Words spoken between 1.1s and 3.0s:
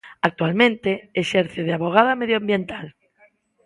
exerce de avogada medioambiental.